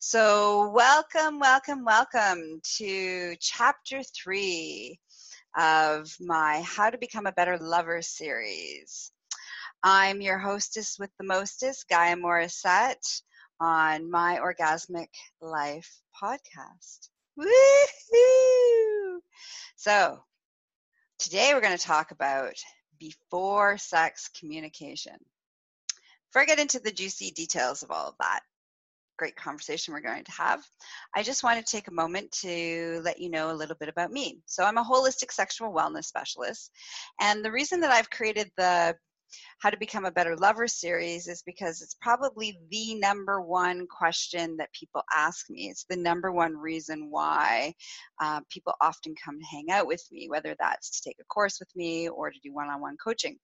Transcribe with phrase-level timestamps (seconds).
[0.00, 5.00] So, welcome, welcome, welcome to chapter three
[5.58, 9.10] of my How to Become a Better Lover series.
[9.82, 13.22] I'm your hostess with the mostest, Gaia Morissette,
[13.58, 15.08] on my Orgasmic
[15.40, 17.08] Life podcast.
[17.36, 19.18] Woohoo!
[19.74, 20.22] So,
[21.18, 22.54] today we're going to talk about
[23.00, 25.16] before sex communication.
[26.28, 28.40] Before I get into the juicy details of all of that,
[29.18, 30.62] great conversation we're going to have.
[31.14, 34.12] I just want to take a moment to let you know a little bit about
[34.12, 34.38] me.
[34.46, 36.70] So, I'm a holistic sexual wellness specialist,
[37.20, 38.94] and the reason that I've created the
[39.60, 44.56] how to become a better lover series is because it's probably the number one question
[44.56, 45.68] that people ask me.
[45.68, 47.74] It's the number one reason why
[48.20, 51.58] uh, people often come to hang out with me, whether that's to take a course
[51.60, 53.38] with me or to do one on one coaching.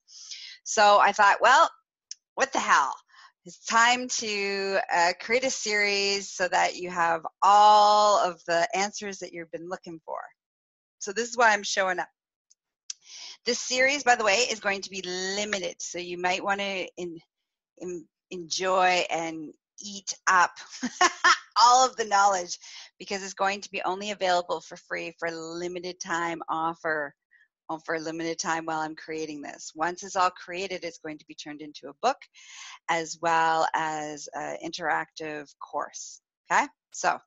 [0.65, 1.69] So I thought, well,
[2.35, 2.95] what the hell?
[3.47, 9.19] It's time to uh, create a series so that you have all of the answers
[9.19, 10.17] that you've been looking for.
[10.99, 12.09] So, this is why I'm showing up.
[13.45, 15.77] This series, by the way, is going to be limited.
[15.81, 17.19] So, you might want to in,
[17.77, 20.53] in, enjoy and eat up
[21.63, 22.59] all of the knowledge
[22.99, 27.15] because it's going to be only available for free for a limited time offer
[27.71, 29.73] Um, for a limited time while I'm creating this.
[29.75, 32.19] Once it's all created, it's going to be turned into a book
[32.91, 36.21] as well as an interactive course.
[36.53, 37.19] Okay, so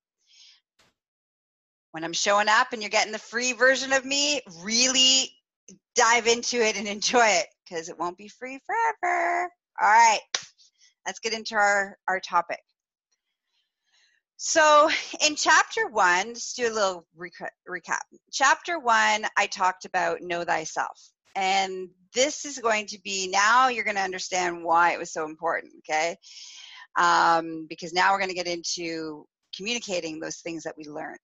[1.92, 5.32] when I'm showing up and you're getting the free version of me, really
[5.96, 9.50] dive into it and enjoy it because it won't be free forever.
[9.82, 10.20] All right,
[11.08, 12.60] let's get into our, our topic.
[14.40, 14.88] So,
[15.28, 17.98] in chapter one, let's do a little recap.
[18.32, 21.10] Chapter one, I talked about know thyself.
[21.36, 25.26] And this is going to be now you're going to understand why it was so
[25.26, 26.18] important, okay?
[27.00, 31.18] Um, because now we're going to get into communicating those things that we learned.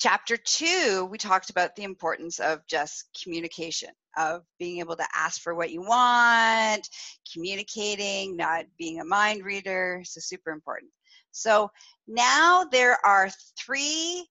[0.00, 5.40] Chapter two, we talked about the importance of just communication, of being able to ask
[5.40, 6.88] for what you want,
[7.32, 10.02] communicating, not being a mind reader.
[10.04, 10.90] So, super important.
[11.32, 11.70] So
[12.06, 14.26] now there are three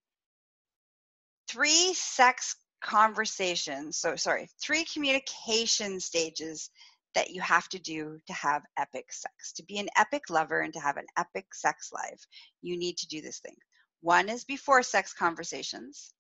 [1.50, 3.98] three sex conversations.
[3.98, 6.70] So sorry, three communication stages
[7.16, 9.54] that you have to do to have epic sex.
[9.54, 12.22] To be an epic lover and to have an epic sex life,
[12.62, 13.56] you need to do this thing.
[14.02, 16.14] One is before sex conversations.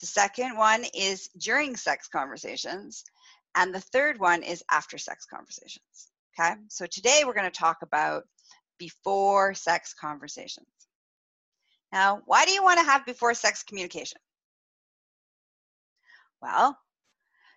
[0.00, 3.04] The second one is during sex conversations.
[3.54, 6.08] And the third one is after sex conversations.
[6.38, 8.24] Okay, so today we're going to talk about
[8.80, 10.66] before sex conversations.
[11.92, 14.18] Now, why do you want to have before sex communication?
[16.40, 16.76] Well,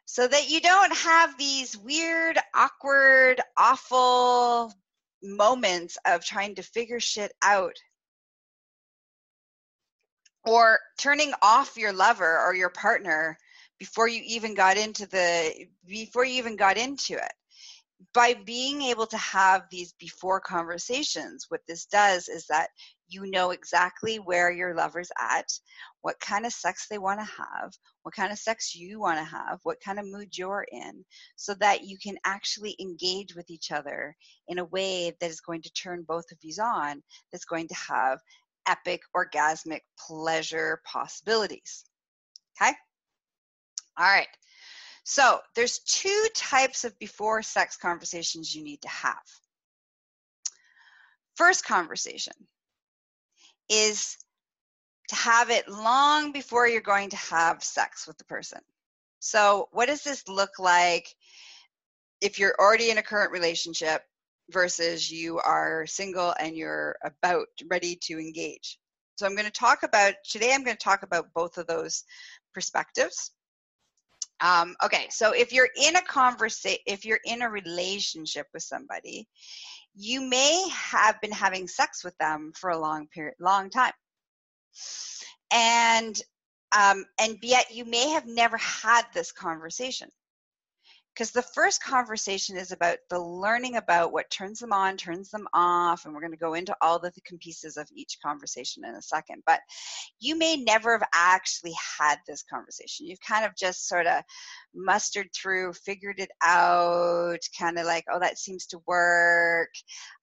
[0.06, 4.74] so that you don't have these weird, awkward, awful
[5.24, 7.78] moments of trying to figure shit out
[10.46, 13.38] or turning off your lover or your partner
[13.80, 17.34] before you even got into the before you even got into it
[18.14, 22.70] by being able to have these before conversations, what this does is that
[23.08, 25.48] you know exactly where your lover's at,
[26.02, 29.24] what kind of sex they want to have, what kind of sex you want to
[29.24, 31.06] have, what kind of mood you're in,
[31.36, 34.16] so that you can actually engage with each other
[34.48, 37.76] in a way that is going to turn both of you on, that's going to
[37.76, 38.20] have
[38.68, 41.86] epic orgasmic pleasure possibilities.
[42.62, 42.74] Okay?
[43.98, 44.28] All right.
[45.04, 49.24] So there's two types of before sex conversations you need to have.
[51.36, 52.34] First conversation
[53.70, 54.18] is
[55.10, 58.60] to have it long before you're going to have sex with the person.
[59.20, 61.08] So, what does this look like
[62.22, 64.02] if you're already in a current relationship
[64.52, 68.80] versus you are single and you're about ready to engage?
[69.16, 72.04] So, I'm going to talk about today, I'm going to talk about both of those
[72.54, 73.32] perspectives.
[74.44, 79.26] Um, okay, so if you're in a conversation, if you're in a relationship with somebody,
[79.96, 83.94] you may have been having sex with them for a long period, long time,
[85.52, 86.22] and
[86.78, 90.10] um, and yet you may have never had this conversation
[91.14, 95.48] because the first conversation is about the learning about what turns them on, turns them
[95.54, 99.02] off, and we're going to go into all the pieces of each conversation in a
[99.02, 99.44] second.
[99.46, 99.60] But
[100.20, 103.06] you may never have actually had this conversation.
[103.06, 104.24] You've kind of just sort of
[104.74, 109.70] mustered through, figured it out, kind of like, oh, that seems to work.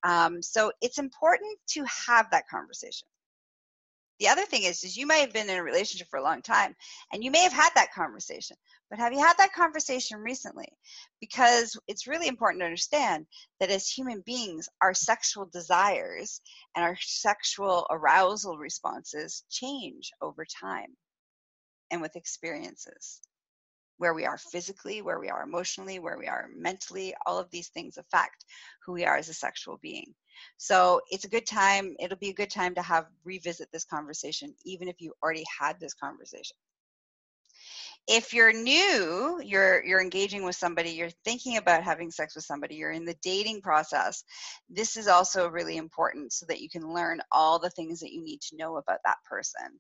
[0.03, 3.07] Um, so it's important to have that conversation.
[4.21, 6.43] The other thing is, is you may have been in a relationship for a long
[6.43, 6.77] time
[7.13, 8.57] and you may have had that conversation,
[8.91, 10.69] but have you had that conversation recently?
[11.21, 13.27] Because it's really important to understand
[13.61, 16.43] that as human beings, our sexual desires
[16.77, 20.95] and our sexual arousal responses change over time
[21.91, 23.23] and with experiences
[24.01, 27.69] where we are physically, where we are emotionally, where we are mentally, all of these
[27.69, 28.47] things affect
[28.83, 30.15] who we are as a sexual being.
[30.57, 34.55] So it's a good time, it'll be a good time to have revisit this conversation,
[34.65, 36.57] even if you already had this conversation
[38.11, 42.75] if you're new you're you're engaging with somebody you're thinking about having sex with somebody
[42.75, 44.25] you're in the dating process
[44.69, 48.23] this is also really important so that you can learn all the things that you
[48.23, 49.79] need to know about that person.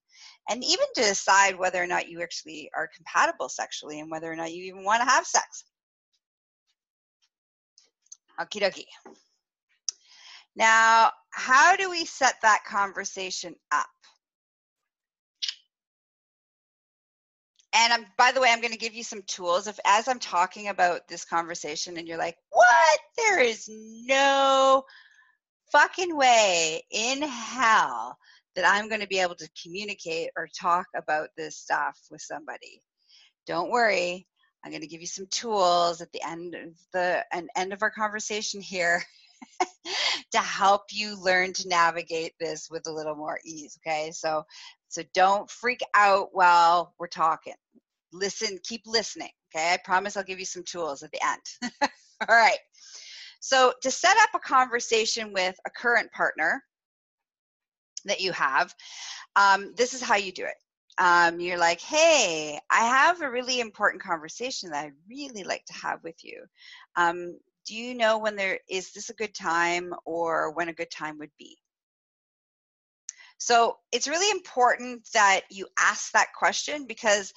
[0.48, 4.36] And even to decide whether or not you actually are compatible sexually and whether or
[4.36, 5.64] not you even want to have sex.
[8.40, 9.14] Okie dokie.
[10.56, 13.86] Now how do we set that conversation up
[17.72, 19.66] and I'm, by the way, I'm going to give you some tools.
[19.66, 23.00] If as I'm talking about this conversation and you're like, what?
[23.16, 24.84] There is no
[25.72, 28.16] fucking way in hell
[28.56, 32.82] that I'm going to be able to communicate or talk about this stuff with somebody.
[33.46, 34.26] Don't worry.
[34.64, 37.24] I'm going to give you some tools at the end of the
[37.56, 39.02] end of our conversation here
[40.32, 43.78] to help you learn to navigate this with a little more ease.
[43.80, 44.44] Okay, so
[44.88, 47.54] so don't freak out while we're talking.
[48.12, 49.30] Listen, keep listening.
[49.54, 51.72] Okay, I promise I'll give you some tools at the end.
[52.28, 52.58] All right.
[53.40, 56.62] So to set up a conversation with a current partner
[58.04, 58.74] that you have,
[59.36, 60.54] um, this is how you do it.
[60.98, 65.72] Um, you're like, hey, I have a really important conversation that I'd really like to
[65.72, 66.44] have with you.
[66.96, 67.38] Um,
[67.70, 71.18] do you know when there is this a good time or when a good time
[71.18, 71.56] would be?
[73.38, 77.32] So it's really important that you ask that question because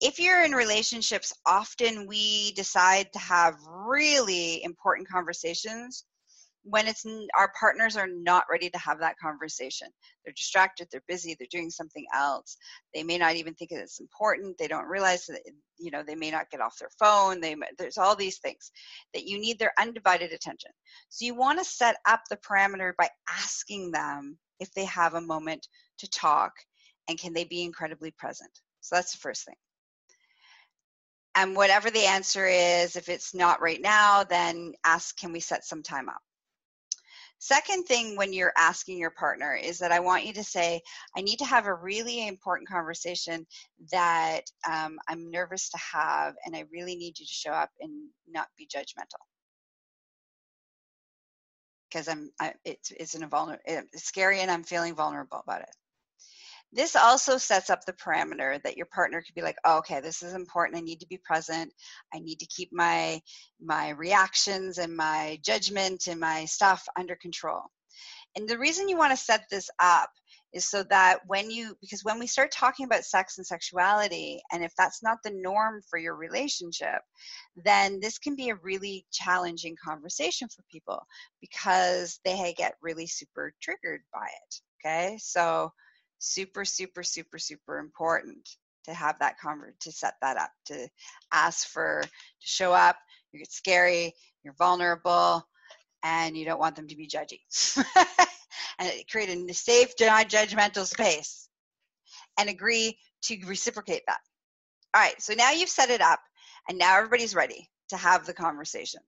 [0.00, 6.04] if you're in relationships, often we decide to have really important conversations
[6.64, 7.04] when it's
[7.36, 9.88] our partners are not ready to have that conversation.
[10.24, 12.56] They're distracted they're busy they're doing something else.
[12.94, 15.42] They may not even think it's important they don't realize that
[15.78, 18.70] you know they may not get off their phone they there's all these things
[19.12, 20.70] that you need their undivided attention.
[21.10, 25.20] So you want to set up the parameter by asking them if they have a
[25.20, 25.68] moment
[25.98, 26.52] to talk
[27.08, 28.50] and can they be incredibly present.
[28.80, 29.56] So that's the first thing.
[31.34, 35.66] And whatever the answer is if it's not right now then ask can we set
[35.66, 36.22] some time up
[37.44, 40.80] Second thing when you're asking your partner is that I want you to say,
[41.14, 43.46] I need to have a really important conversation
[43.92, 48.08] that um, I'm nervous to have, and I really need you to show up and
[48.26, 49.20] not be judgmental.
[51.90, 55.76] Because I'm, I, it's, it's, an vulner, it's scary and I'm feeling vulnerable about it.
[56.74, 60.22] This also sets up the parameter that your partner could be like, oh, okay, this
[60.22, 60.76] is important.
[60.76, 61.72] I need to be present.
[62.12, 63.20] I need to keep my
[63.60, 67.62] my reactions and my judgment and my stuff under control.
[68.36, 70.10] And the reason you want to set this up
[70.54, 74.64] is so that when you because when we start talking about sex and sexuality and
[74.64, 77.00] if that's not the norm for your relationship
[77.56, 81.00] then this can be a really challenging conversation for people
[81.40, 85.70] because they get really super triggered by it okay so
[86.24, 88.48] super super super super important
[88.84, 90.88] to have that convert to set that up to
[91.32, 92.08] ask for to
[92.40, 92.96] show up
[93.32, 95.44] you get scary you're vulnerable
[96.04, 97.40] and you don't want them to be judgy.
[98.78, 101.48] And create a safe non-judgmental space
[102.38, 104.18] and agree to reciprocate that.
[104.94, 106.18] All right so now you've set it up
[106.68, 109.00] and now everybody's ready to have the conversation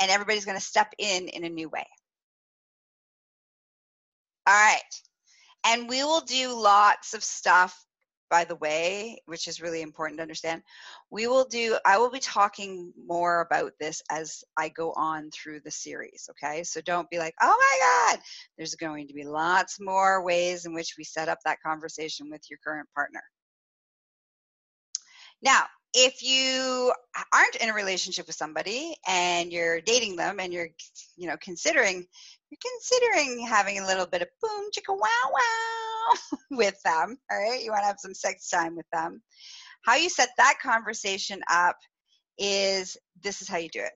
[0.00, 1.86] and everybody's going to step in in a new way.
[4.46, 4.80] All right
[5.64, 7.84] and we will do lots of stuff
[8.30, 10.62] by the way which is really important to understand.
[11.10, 15.60] We will do i will be talking more about this as i go on through
[15.60, 16.64] the series okay?
[16.64, 18.22] So don't be like oh my god
[18.56, 22.42] there's going to be lots more ways in which we set up that conversation with
[22.50, 23.22] your current partner.
[25.42, 26.92] Now if you
[27.32, 30.68] aren't in a relationship with somebody and you're dating them and you're
[31.16, 32.06] you know considering
[32.54, 37.62] you're considering having a little bit of boom chicka wow wow with them all right?
[37.62, 39.22] You want to have some sex time with them.
[39.82, 41.76] How you set that conversation up
[42.38, 43.92] is this is how you do it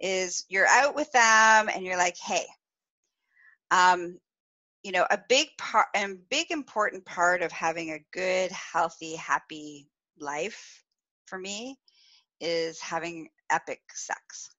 [0.00, 2.44] is you're out with them and you're like hey
[3.70, 4.18] um
[4.82, 9.88] you know a big part and big important part of having a good healthy happy
[10.18, 10.82] life
[11.26, 11.78] for me
[12.40, 14.50] is having epic sex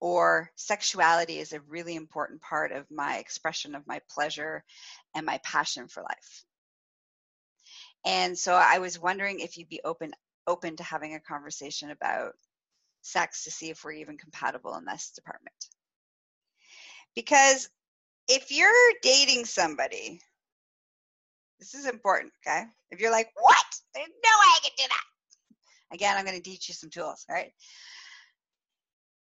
[0.00, 4.64] or sexuality is a really important part of my expression of my pleasure
[5.14, 6.44] and my passion for life.
[8.04, 10.12] And so I was wondering if you'd be open
[10.46, 12.32] open to having a conversation about
[13.02, 15.54] sex to see if we're even compatible in this department.
[17.14, 17.68] Because
[18.26, 18.70] if you're
[19.02, 20.20] dating somebody,
[21.58, 22.64] this is important, okay?
[22.90, 23.64] If you're like, what?
[23.94, 25.94] There's no way I can do that.
[25.94, 27.52] Again, I'm going to teach you some tools, right?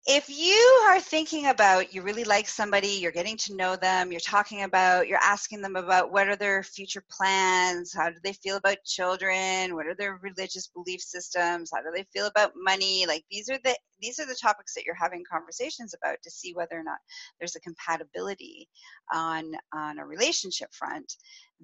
[0.06, 4.20] If you are thinking about you really like somebody you're getting to know them you're
[4.20, 8.58] talking about you're asking them about what are their future plans how do they feel
[8.58, 13.24] about children what are their religious belief systems how do they feel about money like
[13.32, 16.78] these are the these are the topics that you're having conversations about to see whether
[16.78, 16.98] or not
[17.40, 18.68] there's a compatibility
[19.14, 21.14] on on a relationship front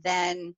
[0.02, 0.56] then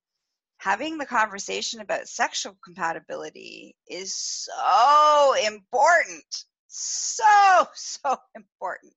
[0.58, 8.94] having the conversation about sexual compatibility is so important so, so important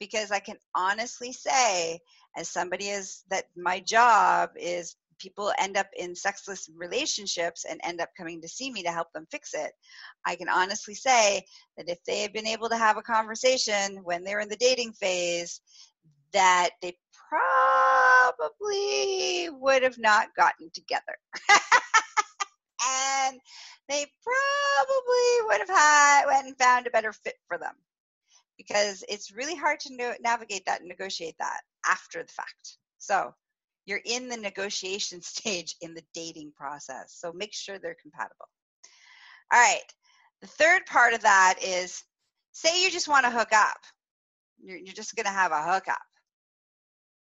[0.00, 2.00] because I can honestly say,
[2.36, 8.00] as somebody is that my job is people end up in sexless relationships and end
[8.00, 9.72] up coming to see me to help them fix it.
[10.26, 11.44] I can honestly say
[11.76, 14.92] that if they had been able to have a conversation when they're in the dating
[14.92, 15.60] phase,
[16.32, 16.96] that they
[18.38, 21.16] probably would have not gotten together.
[22.86, 23.40] and
[23.88, 27.74] they probably would have had went and found a better fit for them
[28.56, 32.78] because it's really hard to no- navigate that and negotiate that after the fact.
[32.98, 33.34] So
[33.86, 37.16] you're in the negotiation stage in the dating process.
[37.18, 38.48] So make sure they're compatible.
[39.52, 39.82] All right.
[40.40, 42.02] The third part of that is
[42.52, 43.78] say you just want to hook up.
[44.62, 45.98] You're, you're just going to have a hookup.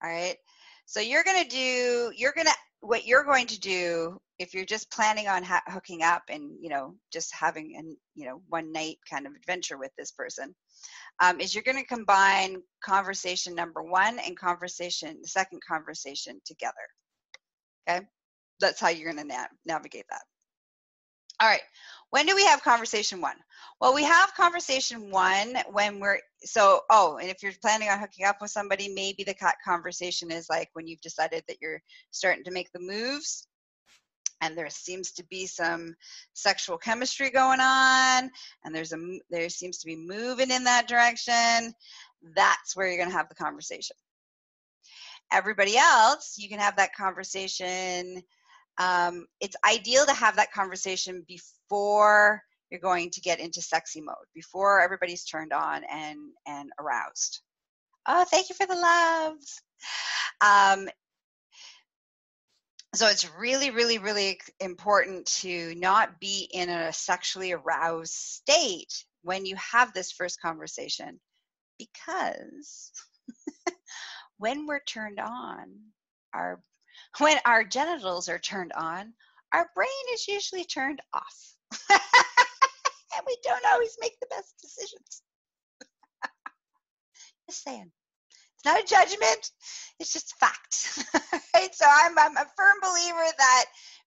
[0.03, 0.37] All right.
[0.85, 4.65] So you're going to do, you're going to what you're going to do if you're
[4.65, 8.71] just planning on ha- hooking up and you know just having an you know one
[8.71, 10.55] night kind of adventure with this person
[11.19, 16.73] um, is you're going to combine conversation number one and conversation the second conversation together.
[17.89, 18.05] Okay?
[18.59, 20.21] That's how you're going to na- navigate that.
[21.41, 21.61] All right.
[22.09, 23.37] When do we have conversation one?
[23.79, 28.25] Well we have conversation one when we're so oh and if you're planning on hooking
[28.25, 31.81] up with somebody maybe the conversation is like when you've decided that you're
[32.11, 33.47] starting to make the moves
[34.41, 35.95] and there seems to be some
[36.33, 38.29] sexual chemistry going on
[38.63, 41.73] and there's a there seems to be moving in that direction
[42.35, 43.95] that's where you're going to have the conversation.
[45.31, 48.21] Everybody else you can have that conversation
[48.79, 52.41] um, it's ideal to have that conversation before
[52.71, 57.41] you're going to get into sexy mode before everybody's turned on and and aroused.
[58.07, 59.61] Oh thank you for the loves.
[60.41, 60.87] Um,
[62.95, 69.45] so it's really really really important to not be in a sexually aroused state when
[69.45, 71.19] you have this first conversation
[71.77, 72.91] because
[74.37, 75.69] when we're turned on
[76.33, 76.61] our
[77.19, 79.13] when our genitals are turned on
[79.53, 81.55] our brain is usually turned off
[83.19, 85.21] and we don't always make the best decisions.
[87.49, 87.91] just saying.
[88.59, 89.51] It's not a judgment,
[89.99, 91.05] it's just fact.
[91.55, 91.73] right?
[91.73, 93.65] So I'm, I'm a firm believer that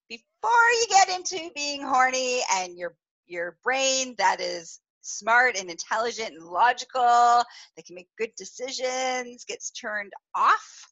[0.08, 2.94] before you get into being horny and your
[3.26, 9.70] your brain that is smart and intelligent and logical, that can make good decisions, gets
[9.70, 10.86] turned off,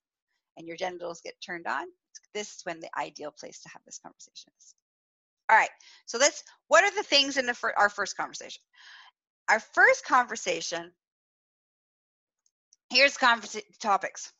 [0.56, 1.86] and your genitals get turned on,
[2.34, 4.74] this is when the ideal place to have this conversation is.
[5.50, 5.70] All right.
[6.06, 6.44] So let's.
[6.68, 8.62] What are the things in the fir- our first conversation?
[9.48, 10.92] Our first conversation.
[12.90, 14.32] Here's conversa- topics.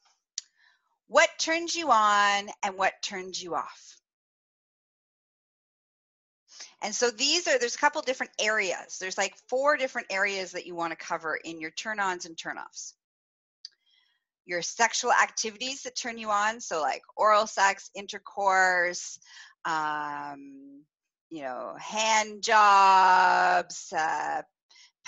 [1.07, 3.97] What turns you on and what turns you off?
[6.83, 8.99] And so these are there's a couple different areas.
[8.99, 12.95] There's like four different areas that you want to cover in your turn-ons and turn-offs.
[14.47, 19.19] Your sexual activities that turn you on, so like oral sex, intercourse,
[19.64, 20.83] um,
[21.28, 24.42] you know, hand jobs, uh,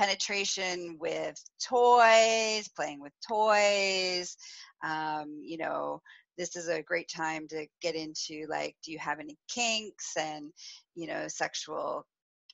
[0.03, 4.37] penetration with toys, playing with toys.
[4.85, 6.03] Um, you know,
[6.37, 10.53] this is a great time to get into like, do you have any kinks and,
[10.97, 12.05] you know, sexual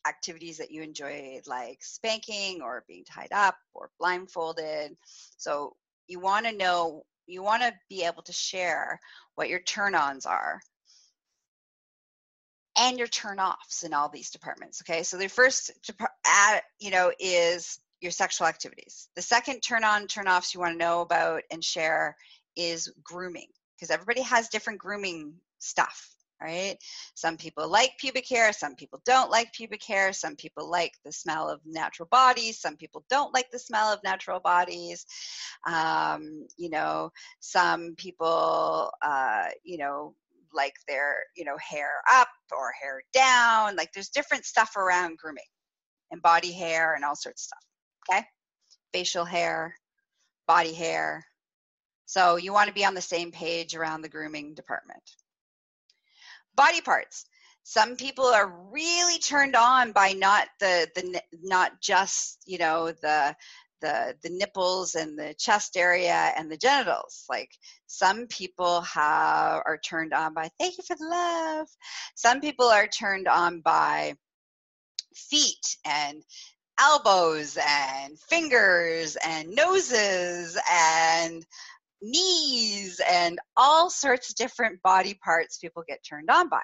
[0.07, 4.95] activities that you enjoy, like spanking or being tied up or blindfolded.
[5.38, 5.75] So
[6.07, 9.00] you want to know, you want to be able to share
[9.37, 10.61] what your turn ons are
[12.78, 14.82] and your turn offs in all these departments.
[14.82, 15.73] Okay, so the first,
[16.78, 19.08] you know, is your sexual activities.
[19.16, 22.16] The second turn on, turn offs you want to know about and share
[22.56, 26.14] is grooming because everybody has different grooming stuff.
[26.40, 26.76] right?
[27.14, 31.12] Some people like pubic hair, some people don't like pubic hair, some people like the
[31.12, 35.04] smell of natural bodies, some people don't like the smell of natural bodies.
[35.66, 40.14] Um, you know, some people, uh, you know,
[40.52, 43.76] like their, you know, hair up or hair down.
[43.76, 45.45] Like there's different stuff around grooming
[46.11, 48.26] and body hair and all sorts of stuff, okay?
[48.93, 49.75] Facial hair,
[50.47, 51.25] body hair.
[52.07, 55.02] So you want to be on the same page around the grooming department
[56.59, 57.25] body parts
[57.62, 63.37] some people are really turned on by not the the not just you know the
[63.80, 67.50] the the nipples and the chest area and the genitals like
[67.87, 71.66] some people have are turned on by thank you for the love
[72.14, 74.14] some people are turned on by
[75.14, 76.23] feet and
[76.80, 81.44] elbows and fingers and noses and
[82.00, 86.62] knees and all sorts of different body parts people get turned on by.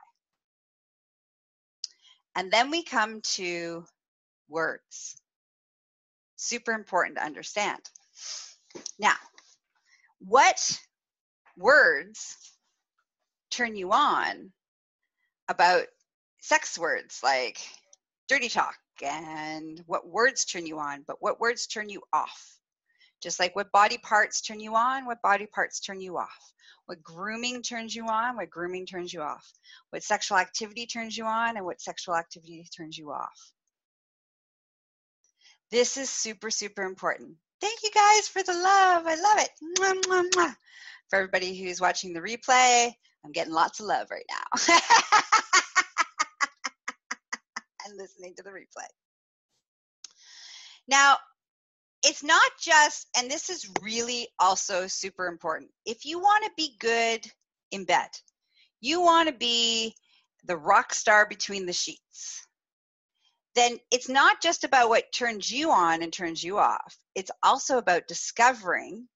[2.36, 3.84] And then we come to
[4.48, 5.16] words.
[6.44, 7.80] Super important to understand.
[8.98, 9.14] Now,
[10.18, 10.78] what
[11.56, 12.36] words
[13.50, 14.52] turn you on
[15.48, 15.86] about
[16.42, 17.58] sex words like
[18.28, 22.58] dirty talk and what words turn you on, but what words turn you off?
[23.22, 26.52] Just like what body parts turn you on, what body parts turn you off.
[26.84, 29.50] What grooming turns you on, what grooming turns you off.
[29.88, 33.52] What sexual activity turns you on, and what sexual activity turns you off.
[35.74, 37.34] This is super, super important.
[37.60, 39.08] Thank you guys for the love.
[39.08, 39.50] I love it.
[39.60, 40.54] Mwah, mwah, mwah.
[41.10, 42.92] For everybody who's watching the replay,
[43.24, 44.44] I'm getting lots of love right now.
[47.84, 48.86] and listening to the replay.
[50.86, 51.16] Now,
[52.04, 55.72] it's not just, and this is really also super important.
[55.84, 57.26] If you want to be good
[57.72, 58.10] in bed,
[58.80, 59.96] you want to be
[60.44, 62.43] the rock star between the sheets,
[63.54, 66.96] then it's not just about what turns you on and turns you off.
[67.14, 69.08] It's also about discovering.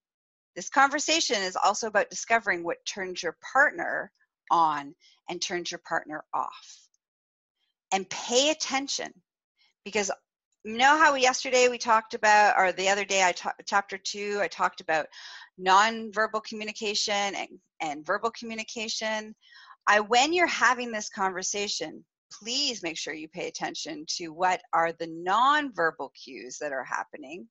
[0.54, 4.12] This conversation is also about discovering what turns your partner
[4.50, 4.94] on
[5.28, 6.78] and turns your partner off.
[7.92, 9.12] And pay attention
[9.84, 10.10] because
[10.64, 14.38] you know how yesterday we talked about, or the other day, I talked chapter two,
[14.42, 15.06] I talked about
[15.60, 17.48] nonverbal communication and,
[17.80, 19.34] and verbal communication.
[19.86, 24.92] I, when you're having this conversation, please make sure you pay attention to what are
[24.92, 27.46] the nonverbal cues that are happening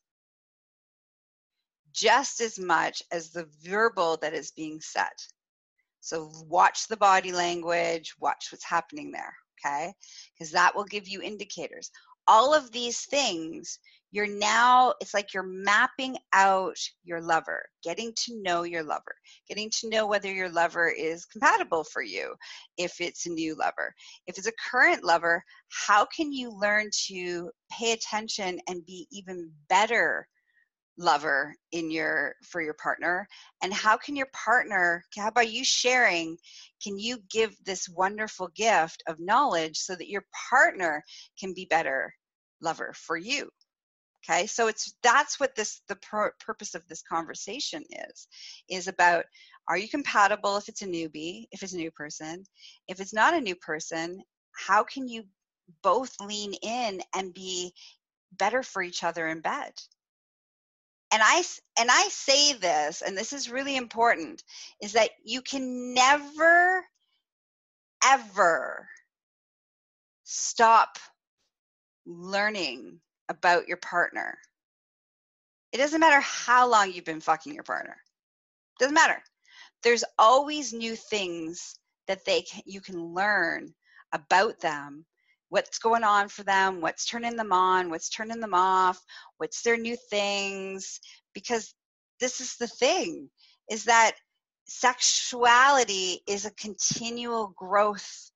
[1.93, 5.07] just as much as the verbal that is being said.
[5.99, 9.93] So watch the body language, watch what's happening there, okay?
[10.33, 11.91] Because that will give you indicators
[12.27, 13.79] all of these things
[14.11, 19.15] you're now it's like you're mapping out your lover getting to know your lover
[19.47, 22.33] getting to know whether your lover is compatible for you
[22.77, 23.93] if it's a new lover.
[24.27, 29.51] If it's a current lover how can you learn to pay attention and be even
[29.69, 30.27] better
[30.97, 33.27] lover in your for your partner?
[33.61, 36.37] And how can your partner how about you sharing
[36.83, 41.03] can you give this wonderful gift of knowledge so that your partner
[41.39, 42.13] can be better
[42.61, 43.49] lover for you
[44.27, 44.47] okay?
[44.47, 48.27] So it's that's what this the pur- purpose of this conversation is
[48.69, 49.25] is about
[49.69, 52.43] are you compatible if it's a newbie if it's a new person?
[52.87, 54.21] If it's not a new person
[54.67, 55.23] how can you
[55.83, 57.73] both lean in and be
[58.31, 59.73] better for each other in bed?
[61.11, 61.43] And i
[61.79, 64.43] and i say this and this is really important
[64.81, 66.83] is that you can never
[68.03, 68.87] ever
[70.25, 70.99] stop
[72.05, 74.37] learning about your partner
[75.71, 77.97] it doesn't matter how long you've been fucking your partner
[78.79, 79.21] doesn't matter
[79.83, 81.75] there's always new things
[82.07, 83.73] that they can, you can learn
[84.13, 85.05] about them
[85.49, 88.99] what's going on for them, what's turning them on, what's turning them off,
[89.37, 90.99] what's their new things
[91.33, 91.73] because
[92.19, 93.29] this is the thing
[93.69, 94.13] is that
[94.67, 98.31] sexuality is a continual growth.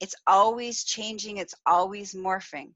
[0.00, 2.72] It's always changing, it's always morphing.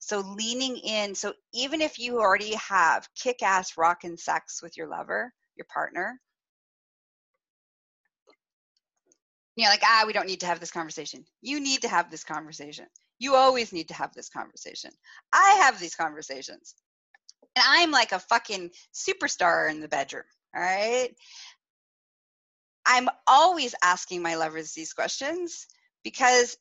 [0.00, 5.32] So leaning in, so even if you already have kick-ass rockin' sex with your lover,
[5.56, 6.18] your partner,
[9.56, 11.24] you know, like, ah, we don't need to have this conversation.
[11.42, 12.86] You need to have this conversation.
[13.18, 14.90] You always need to have this conversation.
[15.32, 16.74] I have these conversations.
[17.54, 20.24] And I'm like a fucking superstar in the bedroom.
[20.56, 21.10] All right.
[22.86, 25.66] I'm always asking my lovers these questions
[26.02, 26.56] because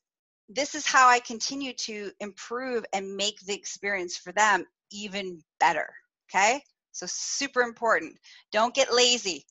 [0.50, 5.88] this is how I continue to improve and make the experience for them even better.
[6.30, 6.62] Okay.
[6.92, 8.18] So, super important.
[8.52, 9.46] Don't get lazy.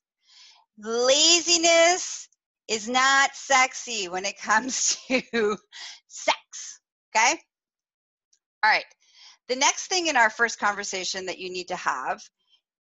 [0.78, 2.28] Laziness
[2.68, 5.56] is not sexy when it comes to
[6.08, 6.80] sex.
[7.16, 7.40] Okay?
[8.62, 8.84] All right.
[9.48, 12.20] The next thing in our first conversation that you need to have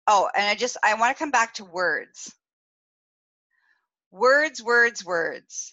[0.10, 2.34] oh, and I just, I want to come back to words.
[4.12, 5.72] Words, words, words.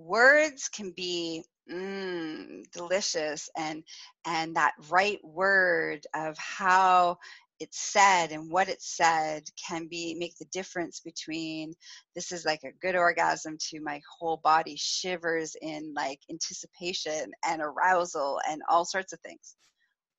[0.00, 3.84] Words can be mm, delicious and
[4.26, 7.18] and that right word of how
[7.60, 11.74] it's said and what it's said can be make the difference between
[12.16, 17.62] this is like a good orgasm to my whole body shivers in like anticipation and
[17.62, 19.56] arousal and all sorts of things.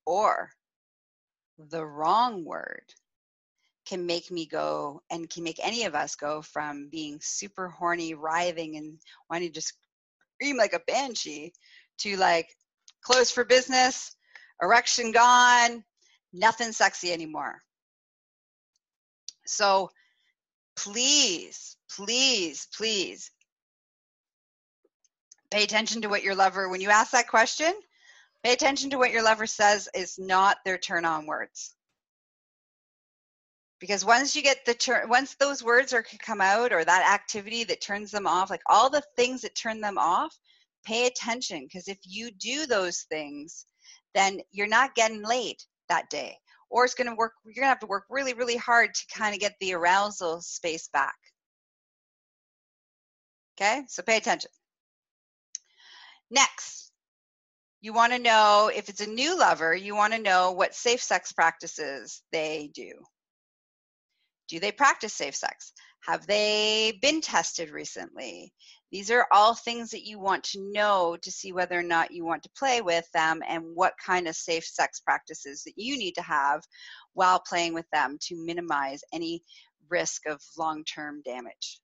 [0.05, 0.49] Or
[1.59, 2.85] the wrong word
[3.85, 8.13] can make me go and can make any of us go from being super horny
[8.13, 9.73] writhing and wanting to just
[10.35, 11.53] scream like a banshee
[11.97, 12.47] to like
[13.01, 14.15] closed for business
[14.61, 15.83] erection gone
[16.33, 17.61] nothing sexy anymore.
[19.45, 19.89] So
[20.75, 23.31] please, please, please
[25.49, 27.73] pay attention to what your lover, when you ask that question,
[28.43, 31.75] pay attention to what your lover says is not their turn on words.
[33.81, 37.63] Because once you get the turn, once those words are come out or that activity
[37.63, 40.37] that turns them off, like all the things that turn them off,
[40.85, 41.63] pay attention.
[41.63, 43.65] Because if you do those things,
[44.13, 45.57] then you're not getting laid
[45.89, 46.37] that day.
[46.69, 49.17] Or it's going to work you're going to have to work really really hard to
[49.17, 51.15] kind of get the arousal space back.
[53.59, 53.83] Okay?
[53.89, 54.51] So pay attention.
[56.29, 56.91] Next
[57.81, 61.01] you want to know if it's a new lover you want to know what safe
[61.01, 62.91] sex practices they do
[64.51, 65.73] do they practice safe sex
[66.07, 68.53] have they been tested recently
[68.91, 72.25] these are all things that you want to know to see whether or not you
[72.25, 76.11] want to play with them and what kind of safe sex practices that you need
[76.15, 76.61] to have
[77.13, 79.41] while playing with them to minimize any
[79.89, 81.79] risk of long term damage.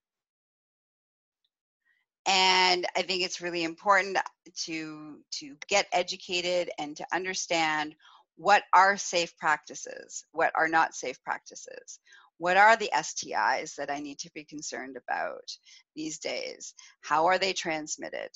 [2.26, 4.18] And I think it's really important
[4.66, 7.94] to, to get educated and to understand
[8.36, 12.00] what are safe practices, what are not safe practices,
[12.38, 15.50] what are the STIs that I need to be concerned about
[15.94, 16.74] these days?
[17.00, 18.30] How are they transmitted?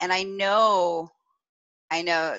[0.00, 1.10] And I know,
[1.90, 2.38] I know.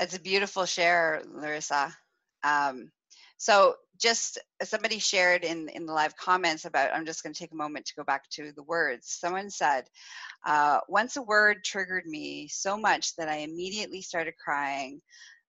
[0.00, 1.96] It's a beautiful share, Larissa.
[2.44, 2.90] Um,
[3.38, 7.52] so just somebody shared in in the live comments about i'm just going to take
[7.52, 9.08] a moment to go back to the words.
[9.08, 9.84] Someone said
[10.46, 15.00] uh, once a word triggered me so much that i immediately started crying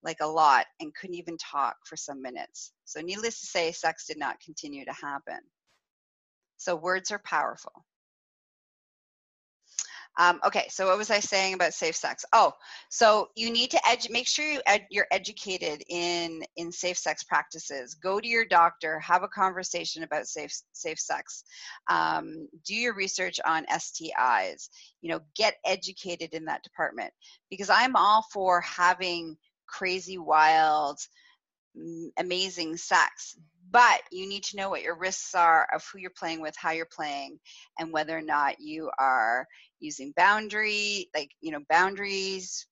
[0.04, 2.72] like a lot and couldn't even talk for some minutes.
[2.86, 5.40] So needless to say sex did not continue to happen.
[6.58, 7.86] So words are powerful
[10.20, 12.26] um, okay, so what was I saying about safe sex?
[12.34, 12.52] Oh,
[12.90, 17.24] so you need to edu- make sure you ed- you're educated in in safe sex
[17.24, 17.96] practices.
[17.96, 21.46] Go to your doctor, have a conversation about safe safe sex.
[21.90, 24.68] Um, do your research on STIs.
[25.02, 27.14] You know, get educated in that department
[27.50, 31.00] because I'm all for having crazy, wild,
[32.18, 33.38] amazing sex
[33.72, 36.72] but you need to know what your risks are of who you're playing with how
[36.72, 37.40] you're playing
[37.78, 39.46] and whether or not you are
[39.80, 42.66] using boundary, like, you know, boundaries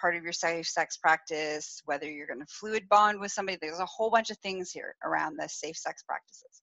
[0.00, 3.58] part of your safe sex practice, whether you're going to fluid bond with somebody.
[3.60, 6.62] There's a whole bunch of things here around the safe sex practices.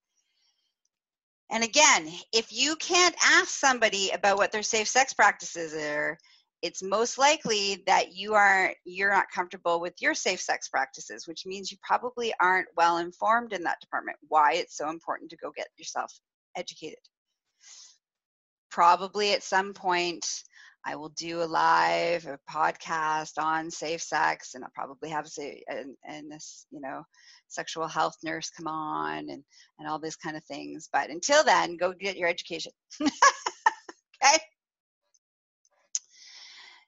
[1.52, 6.18] And again, if you can't ask somebody about what their safe sex practices are,
[6.62, 11.46] it's most likely that you are you're not comfortable with your safe sex practices, which
[11.46, 14.18] means you probably aren't well informed in that department.
[14.28, 16.12] Why it's so important to go get yourself
[16.56, 16.98] educated
[18.78, 20.44] probably at some point
[20.86, 25.64] I will do a live a podcast on safe sex, and I'll probably have a,
[25.68, 27.04] and, and this you know
[27.50, 29.44] sexual health nurse come on and
[29.80, 30.88] and all these kind of things.
[30.94, 32.72] But until then, go get your education.
[33.02, 34.38] okay.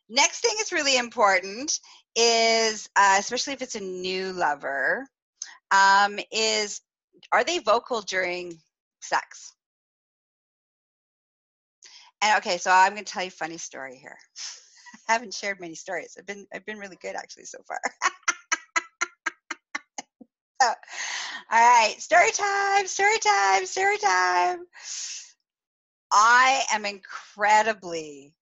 [0.09, 1.79] Next thing is really important
[2.15, 5.07] is uh, especially if it's a new lover
[5.71, 6.81] um, is
[7.31, 8.59] are they vocal during
[9.01, 9.53] sex?
[12.21, 14.17] And okay, so I'm going to tell you a funny story here.
[15.07, 16.15] I haven't shared many stories.
[16.17, 17.79] I've been I've been really good actually so far.
[20.61, 20.73] so, all
[21.51, 24.65] right, story time, story time, story time.
[26.11, 28.33] I am incredibly,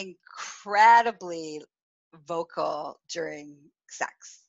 [0.00, 1.62] incredibly
[2.26, 3.56] vocal during
[3.88, 4.40] sex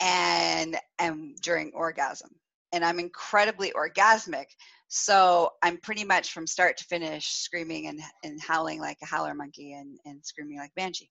[0.00, 2.30] and and during orgasm.
[2.72, 4.46] And I'm incredibly orgasmic
[4.88, 9.34] so I'm pretty much from start to finish screaming and, and howling like a howler
[9.34, 11.10] monkey and, and screaming like banshee.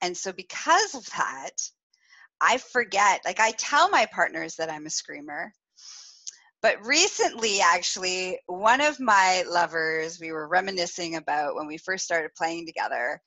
[0.00, 1.50] And so because of that,
[2.40, 3.20] I forget.
[3.24, 5.52] Like I tell my partners that I'm a screamer.
[6.62, 12.34] But recently, actually, one of my lovers, we were reminiscing about when we first started
[12.34, 13.20] playing together,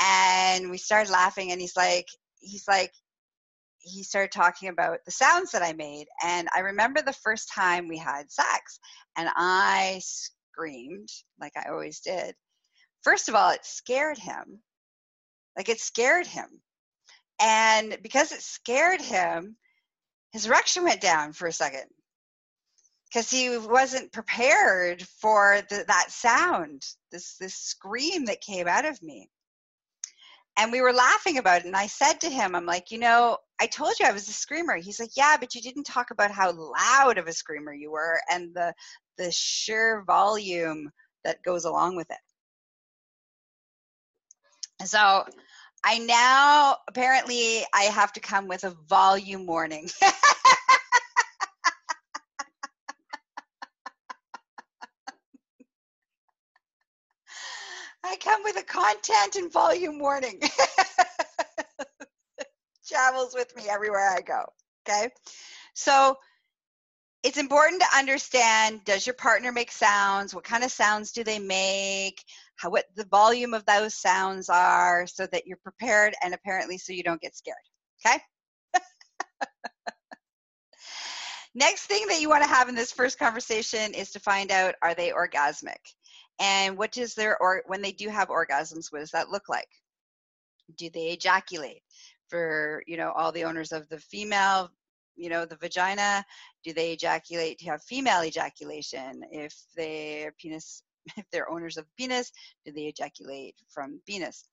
[0.00, 1.52] and we started laughing.
[1.52, 2.08] And he's like,
[2.40, 2.92] he's like,
[3.78, 6.06] he started talking about the sounds that I made.
[6.24, 8.80] And I remember the first time we had sex,
[9.16, 12.34] and I screamed like I always did.
[13.02, 14.60] First of all, it scared him.
[15.56, 16.48] Like it scared him.
[17.40, 19.56] And because it scared him,
[20.32, 21.84] his erection went down for a second
[23.10, 29.02] because he wasn't prepared for the, that sound, this this scream that came out of
[29.02, 29.28] me.
[30.56, 33.38] And we were laughing about it and i said to him i'm like you know
[33.60, 34.76] i told you i was a screamer.
[34.76, 38.20] He's like yeah but you didn't talk about how loud of a screamer you were
[38.30, 38.74] and the
[39.16, 40.90] the sheer volume
[41.24, 42.18] that goes along with it.
[44.86, 45.24] So
[45.84, 49.88] i now apparently i have to come with a volume warning
[58.10, 60.40] I come with a content and volume warning.
[62.88, 64.46] Travels with me everywhere I go.
[64.88, 65.10] Okay.
[65.74, 66.16] So
[67.22, 70.34] it's important to understand does your partner make sounds?
[70.34, 72.24] What kind of sounds do they make?
[72.56, 76.92] How what the volume of those sounds are so that you're prepared and apparently so
[76.92, 77.58] you don't get scared.
[78.04, 78.18] Okay?
[81.54, 84.74] Next thing that you want to have in this first conversation is to find out
[84.82, 85.78] are they orgasmic?
[86.40, 89.68] And what does their or when they do have orgasms, what does that look like?
[90.76, 91.82] Do they ejaculate?
[92.28, 94.70] For you know all the owners of the female,
[95.16, 96.24] you know the vagina,
[96.64, 99.22] do they ejaculate Do to have female ejaculation?
[99.30, 100.82] If their penis,
[101.16, 102.32] if they're owners of penis,
[102.64, 104.48] do they ejaculate from penis?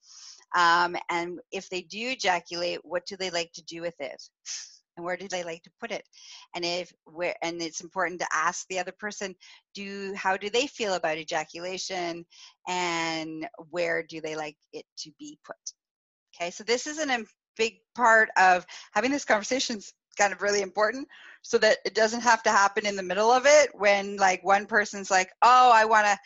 [0.55, 4.21] Um, and if they do ejaculate, what do they like to do with it?
[4.97, 6.03] And where do they like to put it?
[6.55, 9.35] And if where and it's important to ask the other person
[9.73, 12.25] do how do they feel about ejaculation?
[12.67, 15.55] And where do they like it to be put?
[16.35, 17.25] Okay so this is a um,
[17.57, 21.07] big part of having this conversation is kind of really important
[21.43, 24.65] so that it doesn't have to happen in the middle of it when like one
[24.65, 26.17] person's like oh i want to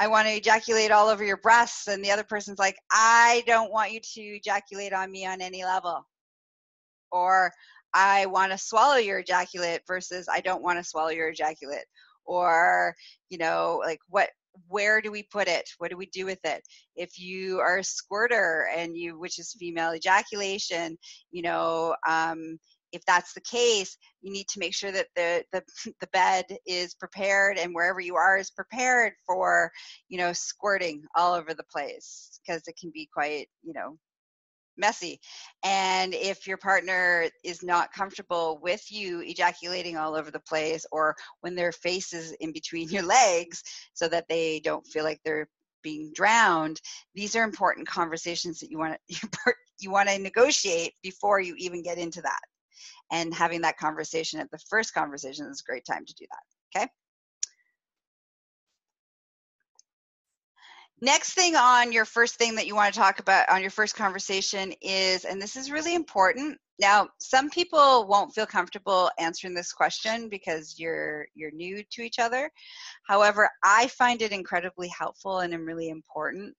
[0.00, 3.72] I want to ejaculate all over your breasts, and the other person's like, I don't
[3.72, 6.06] want you to ejaculate on me on any level.
[7.10, 7.50] Or
[7.94, 11.84] I want to swallow your ejaculate versus I don't want to swallow your ejaculate.
[12.24, 12.94] Or,
[13.30, 14.28] you know, like what
[14.66, 16.62] where do we put it what do we do with it
[16.96, 20.98] if you are a squirter and you which is female ejaculation
[21.30, 22.58] you know um,
[22.92, 25.62] if that's the case you need to make sure that the, the
[26.00, 29.70] the bed is prepared and wherever you are is prepared for
[30.08, 33.96] you know squirting all over the place because it can be quite you know
[34.78, 35.20] messy.
[35.64, 41.16] And if your partner is not comfortable with you ejaculating all over the place or
[41.40, 43.62] when their face is in between your legs
[43.94, 45.48] so that they don't feel like they're
[45.82, 46.80] being drowned,
[47.14, 51.82] these are important conversations that you want to you want to negotiate before you even
[51.82, 52.40] get into that.
[53.10, 56.78] And having that conversation at the first conversation is a great time to do that.
[56.80, 56.88] Okay?
[61.00, 63.94] Next thing on your first thing that you want to talk about on your first
[63.94, 66.58] conversation is, and this is really important.
[66.80, 72.18] Now, some people won't feel comfortable answering this question because you're you're new to each
[72.18, 72.50] other.
[73.06, 76.54] However, I find it incredibly helpful and really important.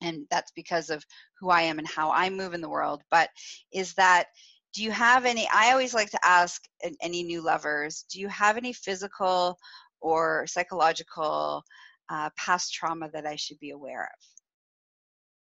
[0.00, 1.04] And that's because of
[1.38, 3.02] who I am and how I move in the world.
[3.10, 3.28] But
[3.72, 4.28] is that
[4.74, 6.62] do you have any i always like to ask
[7.00, 9.56] any new lovers do you have any physical
[10.02, 11.64] or psychological
[12.10, 14.26] uh, past trauma that I should be aware of.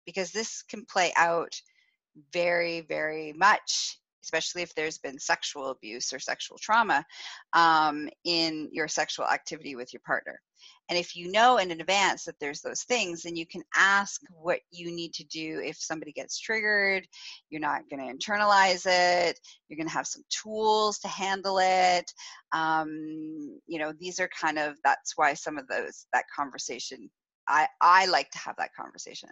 [0.06, 1.54] Because this can play out
[2.34, 7.06] very, very much, especially if there's been sexual abuse or sexual trauma
[7.54, 10.39] um, in your sexual activity with your partner.
[10.91, 14.60] And if you know in advance that there's those things, then you can ask what
[14.71, 17.08] you need to do if somebody gets triggered.
[17.49, 19.39] You're not going to internalize it.
[19.69, 22.12] You're going to have some tools to handle it.
[22.51, 27.10] Um, you know, these are kind of that's why some of those that conversation.
[27.47, 29.30] I I like to have that conversation.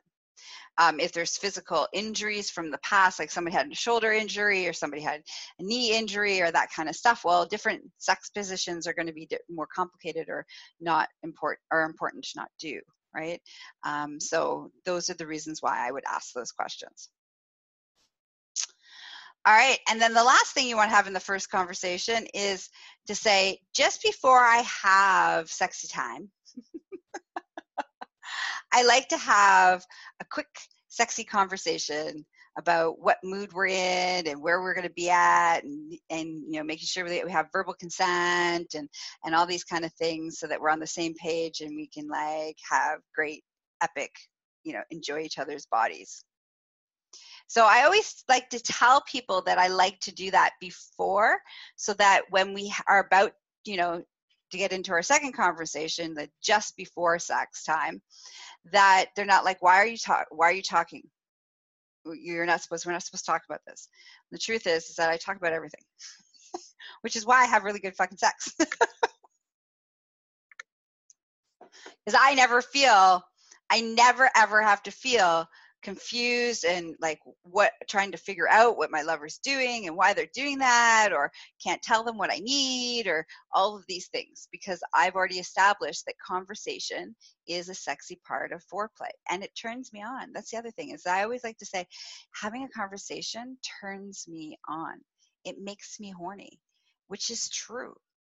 [0.78, 4.73] Um, if there's physical injuries from the past, like somebody had a shoulder injury or
[4.73, 5.21] somebody had
[5.60, 9.13] a knee injury or that kind of stuff, well, different sex positions are going to
[9.13, 10.45] be more complicated or
[10.80, 12.80] not important or important to not do,
[13.13, 13.41] right?
[13.84, 17.10] Um, so those are the reasons why I would ask those questions.
[19.45, 22.28] All right, and then the last thing you want to have in the first conversation
[22.34, 22.69] is
[23.08, 26.30] to say, just before I have sexy time,
[28.72, 29.86] I like to have
[30.22, 30.48] a quick,
[30.88, 32.26] sexy conversation
[32.58, 36.60] about what mood we're in and where we're going to be at and, and you
[36.60, 38.90] know making sure that we have verbal consent and
[39.24, 41.88] and all these kind of things so that we're on the same page and we
[41.88, 43.44] can like have great
[43.82, 44.12] epic
[44.64, 46.24] you know enjoy each other's bodies.
[47.48, 51.40] So I always like to tell people that I like to do that before
[51.76, 53.32] so that when we are about,
[53.66, 54.04] you know,
[54.52, 58.02] to get into our second conversation, the just before sex time,
[58.72, 61.04] that they're not like, why are you talk why are you talking?
[62.06, 63.88] You're not supposed we're not supposed to talk about this.
[64.32, 65.82] The truth is is that I talk about everything.
[67.02, 68.54] Which is why I have really good fucking sex.
[72.06, 73.24] Because I never feel
[73.69, 75.48] I never ever have to feel
[75.82, 80.28] confused and like what trying to figure out what my lover's doing and why they're
[80.34, 81.32] doing that or
[81.63, 86.06] can't tell them what I need or all of these things because I've already established
[86.06, 87.15] that conversation
[87.48, 90.34] is a sexy part of foreplay and it turns me on.
[90.34, 91.86] That's the other thing is I always like to say
[92.34, 95.00] having a conversation turns me on.
[95.46, 96.60] It makes me horny,
[97.08, 97.96] which is true.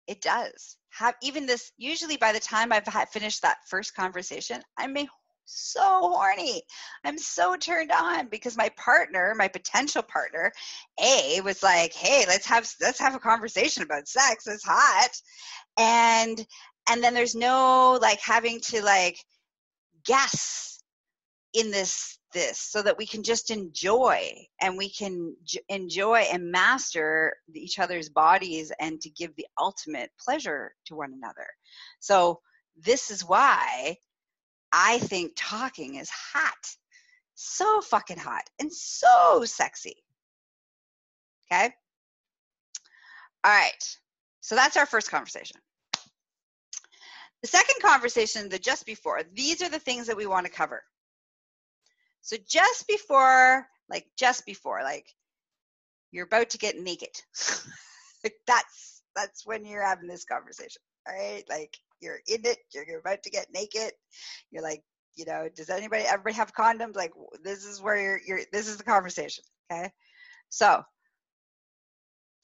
[0.08, 0.78] It does.
[0.90, 5.08] Have even this usually by the time I've finished that first conversation, I'm a
[5.52, 6.64] so horny.
[7.04, 10.52] I'm so turned on because my partner, my potential partner,
[11.00, 14.48] A was like, "Hey, let's have let's have a conversation about sex.
[14.48, 15.12] It's hot."
[15.78, 16.46] And
[16.90, 19.18] and then there's no like having to like
[20.06, 20.84] guess
[21.54, 26.50] in this this so that we can just enjoy and we can j- enjoy and
[26.50, 31.48] master each other's bodies and to give the ultimate pleasure to one another.
[32.00, 32.40] So
[32.78, 33.98] this is why
[34.72, 36.76] I think talking is hot.
[37.36, 39.96] So fucking hot and so sexy.
[41.52, 41.74] Okay?
[43.44, 43.98] All right.
[44.42, 45.58] So that's our first conversation.
[47.42, 50.84] The second conversation, the just before, these are the things that we want to cover.
[52.22, 55.08] So just before, like just before, like
[56.12, 57.10] you're about to get naked.
[58.24, 60.82] like that's that's when you're having this conversation.
[61.08, 61.44] All right?
[61.50, 63.92] Like you're in it, you're about to get naked.
[64.52, 64.84] You're like,
[65.16, 66.96] you know, does anybody everybody have condoms?
[66.96, 67.12] Like
[67.44, 69.44] this is where you're you're this is the conversation.
[69.72, 69.92] Okay.
[70.50, 70.84] So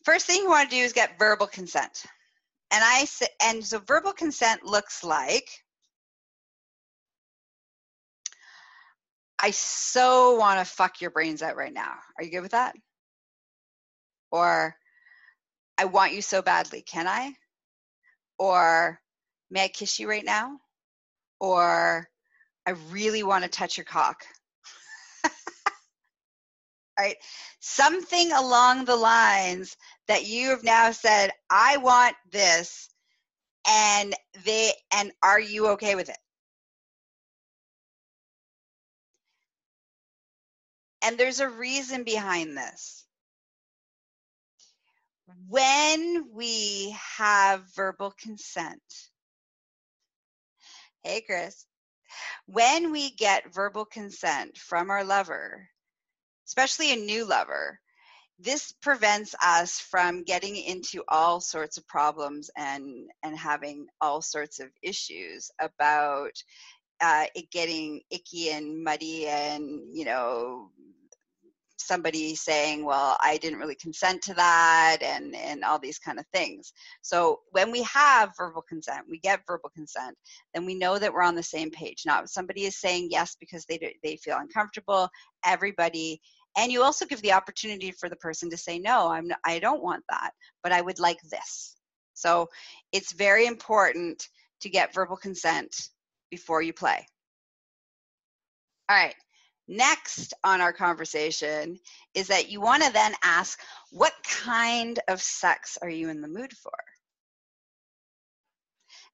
[0.04, 2.04] first thing you want to do is get verbal consent.
[2.72, 5.50] And I say and so verbal consent looks like
[9.40, 11.94] I so want to fuck your brains out right now.
[12.18, 12.76] Are you good with that?
[14.32, 14.76] Or
[15.78, 16.82] I want you so badly.
[16.82, 17.34] Can I?
[18.40, 19.00] Or
[19.50, 20.60] may I kiss you right now?
[21.40, 22.08] Or
[22.66, 24.24] I really want to touch your cock.
[27.00, 27.18] right?
[27.60, 32.90] Something along the lines that you have now said, I want this,
[33.68, 34.14] and
[34.46, 36.18] they and are you okay with it?
[41.04, 43.06] And there's a reason behind this.
[45.48, 48.82] When we have verbal consent,
[51.04, 51.66] Hey, Chris.
[52.48, 55.70] When we get verbal consent from our lover,
[56.48, 57.80] especially a new lover,
[58.40, 64.60] this prevents us from getting into all sorts of problems and and having all sorts
[64.60, 66.32] of issues about
[67.02, 70.72] uh, it getting icky and muddy and you know
[71.88, 76.26] somebody saying well i didn't really consent to that and and all these kind of
[76.34, 76.74] things.
[77.02, 80.16] So when we have verbal consent we get verbal consent
[80.54, 82.04] then we know that we're on the same page.
[82.06, 85.10] Not somebody is saying yes because they do, they feel uncomfortable
[85.46, 86.20] everybody
[86.58, 89.60] and you also give the opportunity for the person to say no i'm not, i
[89.60, 90.32] don't want that
[90.64, 91.76] but i would like this.
[92.14, 92.50] So
[92.92, 94.28] it's very important
[94.62, 95.90] to get verbal consent
[96.32, 97.06] before you play.
[98.90, 99.14] All right
[99.68, 101.78] Next on our conversation
[102.14, 103.60] is that you want to then ask,
[103.92, 106.72] what kind of sex are you in the mood for?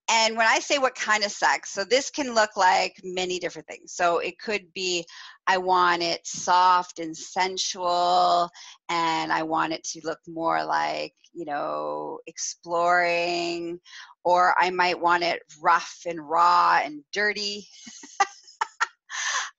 [0.09, 3.67] And when I say what kind of sex, so this can look like many different
[3.67, 3.93] things.
[3.93, 5.05] So it could be
[5.47, 8.49] I want it soft and sensual,
[8.89, 13.79] and I want it to look more like, you know, exploring,
[14.23, 17.67] or I might want it rough and raw and dirty.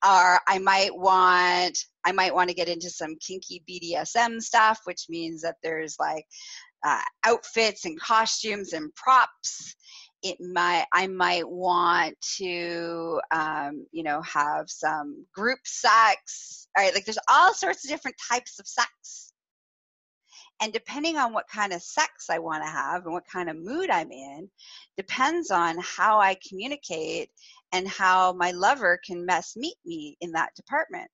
[0.05, 5.41] I might want I might want to get into some kinky BDSM stuff, which means
[5.43, 6.27] that there's like
[6.85, 9.75] uh, outfits and costumes and props.
[10.23, 16.69] It might I might want to um, you know have some group sex.
[16.77, 19.33] All right, like there's all sorts of different types of sex.
[20.61, 23.57] And depending on what kind of sex I want to have and what kind of
[23.57, 24.49] mood I'm in,
[24.97, 27.29] depends on how I communicate
[27.75, 31.11] and how my lover can best meet me in that department.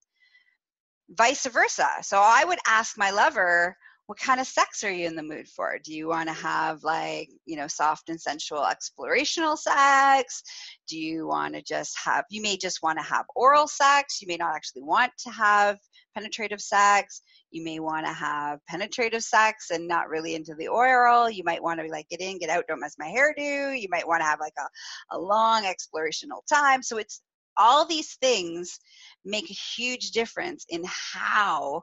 [1.11, 1.89] vice versa.
[2.03, 5.47] So I would ask my lover, what kind of sex are you in the mood
[5.49, 5.79] for?
[5.85, 10.43] Do you want to have like, you know, soft and sensual explorational sex?
[10.89, 14.21] Do you want to just have, you may just want to have oral sex.
[14.21, 15.79] You may not actually want to have
[16.15, 17.23] penetrative sex.
[17.51, 21.29] You may want to have penetrative sex and not really into the oral.
[21.29, 23.81] You might want to be like, get in, get out, don't mess my hairdo.
[23.81, 26.83] You might want to have like a, a long explorational time.
[26.83, 27.23] So it's
[27.57, 28.79] all these things
[29.25, 31.83] make a huge difference in how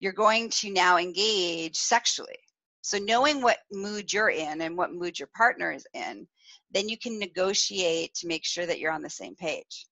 [0.00, 2.38] you're going to now engage sexually.
[2.82, 6.26] So knowing what mood you're in and what mood your partner is in,
[6.70, 9.86] then you can negotiate to make sure that you're on the same page.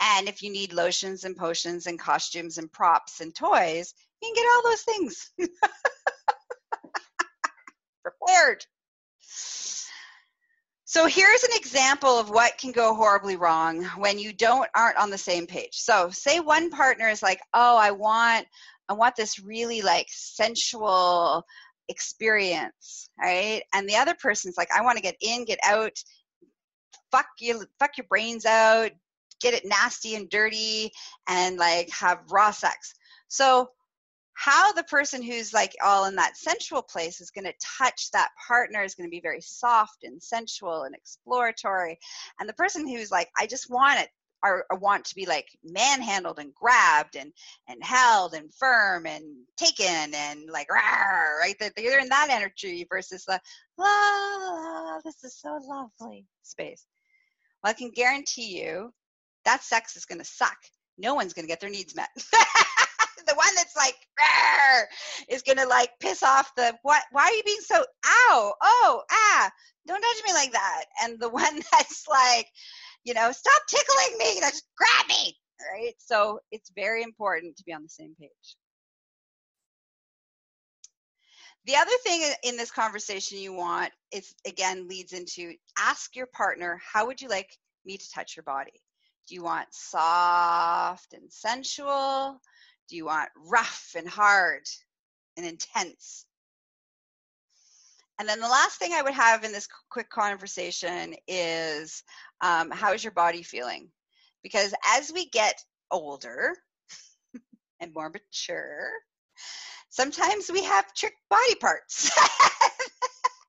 [0.00, 4.34] And if you need lotions and potions and costumes and props and toys, you can
[4.34, 5.30] get all those things
[8.02, 8.64] prepared.
[10.84, 15.10] So here's an example of what can go horribly wrong when you don't aren't on
[15.10, 15.74] the same page.
[15.74, 18.46] So say one partner is like, "Oh, I want
[18.88, 21.44] I want this really like sensual
[21.88, 25.92] experience, right?" And the other person's like, "I want to get in, get out,
[27.12, 28.92] fuck you fuck your brains out,
[29.40, 30.92] get it nasty and dirty
[31.28, 32.94] and like have raw sex."
[33.28, 33.70] So
[34.38, 38.30] how the person who's like all in that sensual place is going to touch that
[38.46, 41.98] partner is going to be very soft and sensual and exploratory.
[42.38, 44.08] And the person who's like i just want it
[44.44, 47.32] or, want to be like manhandled and grabbed and
[47.68, 49.24] and held and firm and
[49.56, 51.56] taken and like rah, right?
[51.58, 53.40] That they're in that energy versus the
[53.76, 56.86] la, la this is so lovely space.
[57.64, 58.92] Well i can guarantee you
[59.48, 60.58] that sex is going to suck.
[60.98, 62.10] No one's going to get their needs met.
[63.26, 63.94] The one that's like
[65.28, 69.50] is gonna like piss off the what why are you being so ow oh ah
[69.86, 70.84] don't touch me like that.
[71.02, 72.46] And the one that's like
[73.04, 75.36] you know stop tickling me just grab me
[75.74, 75.92] right?
[75.98, 78.56] So it's very important to be on the same page.
[81.66, 86.80] The other thing in this conversation you want is again leads into ask your partner
[86.82, 87.50] how would you like
[87.84, 88.80] me to touch your body
[89.28, 92.40] do you want soft and sensual
[92.88, 94.62] do you want rough and hard
[95.36, 96.24] and intense?
[98.18, 102.02] And then the last thing I would have in this quick conversation is
[102.40, 103.90] um, how is your body feeling?
[104.42, 106.54] Because as we get older
[107.80, 108.88] and more mature,
[109.90, 112.10] sometimes we have trick body parts.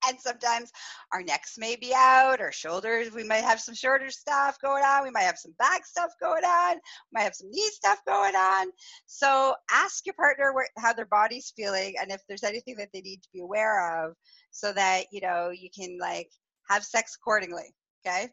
[0.09, 0.71] and sometimes
[1.11, 5.03] our necks may be out, our shoulders, we might have some shorter stuff going on,
[5.03, 8.35] we might have some back stuff going on, we might have some knee stuff going
[8.35, 8.67] on.
[9.05, 13.01] So ask your partner where, how their body's feeling and if there's anything that they
[13.01, 14.15] need to be aware of
[14.51, 16.29] so that, you know, you can like
[16.69, 17.73] have sex accordingly.
[18.05, 18.29] Okay.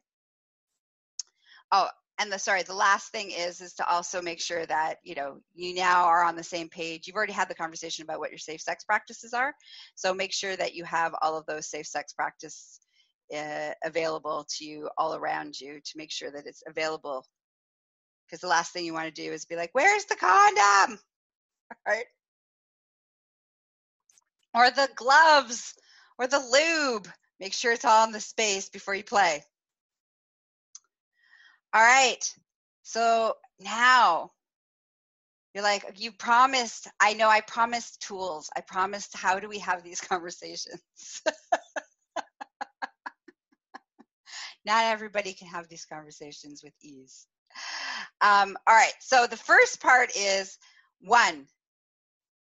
[1.72, 5.14] Oh, and the sorry the last thing is is to also make sure that you
[5.14, 7.06] know you now are on the same page.
[7.06, 9.54] You've already had the conversation about what your safe sex practices are.
[9.94, 12.80] So make sure that you have all of those safe sex practice
[13.36, 17.24] uh, available to you all around you to make sure that it's available.
[18.26, 20.98] Because the last thing you want to do is be like where's the condom?
[21.86, 22.04] Right?
[24.54, 25.74] Or the gloves
[26.18, 27.08] or the lube.
[27.40, 29.42] Make sure it's all in the space before you play
[31.76, 32.24] all right.
[32.84, 34.30] So now
[35.54, 38.48] you're like, you promised, I know I promised tools.
[38.56, 40.80] I promised, how do we have these conversations?
[44.64, 47.26] Not everybody can have these conversations with ease.
[48.22, 48.94] Um, all right.
[49.00, 50.56] So the first part is
[51.02, 51.46] one,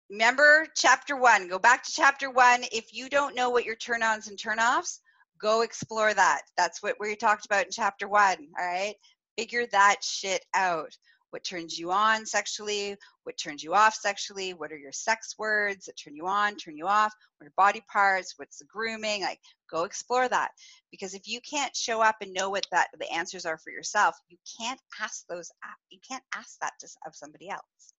[0.09, 1.49] remember chapter one.
[1.49, 2.63] Go back to chapter one.
[2.71, 5.01] If you don't know what your turn ons and turn offs,
[5.39, 6.43] go explore that.
[6.55, 8.47] That's what we talked about in chapter one.
[8.57, 8.95] All right
[9.37, 10.97] figure that shit out.
[11.29, 12.95] What turns you on sexually?
[13.23, 14.53] What turns you off sexually?
[14.53, 17.13] What are your sex words that turn you on, turn you off?
[17.37, 18.33] What are body parts?
[18.37, 19.23] What's the grooming?
[19.23, 20.51] Like, go explore that.
[20.89, 24.15] Because if you can't show up and know what that the answers are for yourself,
[24.29, 25.51] you can't ask those.
[25.89, 27.93] You can't ask that to, of somebody else,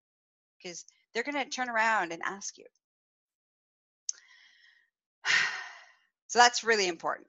[0.62, 2.66] because they're going to turn around and ask you.
[6.30, 7.26] So that's really important.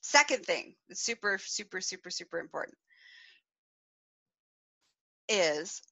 [0.00, 2.76] Second thing super, super, super, super important
[5.28, 5.82] is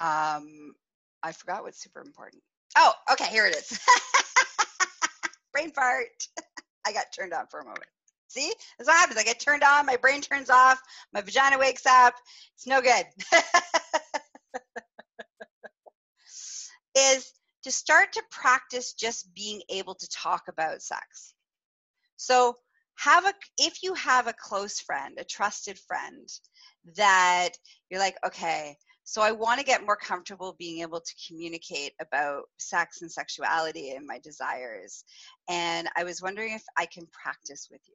[0.00, 0.74] um
[1.22, 2.42] I forgot what's super important.
[2.76, 3.78] Oh, okay, here it is.
[5.52, 6.06] brain fart.
[6.86, 7.86] I got turned on for a moment.
[8.28, 8.52] See?
[8.78, 9.18] That's what happens.
[9.18, 10.80] I get turned on, my brain turns off,
[11.12, 12.14] my vagina wakes up.
[12.54, 13.06] It's no good.
[16.96, 17.32] is
[17.64, 21.34] to start to practice just being able to talk about sex.
[22.16, 22.56] So
[22.98, 26.28] have a if you have a close friend, a trusted friend
[26.94, 27.50] that
[27.90, 28.76] you're like, okay,
[29.08, 33.90] so I want to get more comfortable being able to communicate about sex and sexuality
[33.92, 35.04] and my desires.
[35.48, 37.94] And I was wondering if I can practice with you.